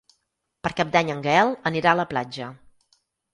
[0.67, 2.49] Per Cap d'Any en Gaël anirà a la platja.